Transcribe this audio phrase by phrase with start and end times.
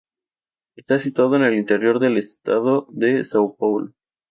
[0.75, 3.93] Está situada en el interior del Estado de São Paulo.